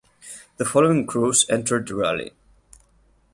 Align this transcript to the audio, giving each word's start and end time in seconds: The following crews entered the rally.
The 0.57 0.65
following 0.65 1.05
crews 1.05 1.45
entered 1.47 1.87
the 1.87 1.93
rally. 1.93 2.31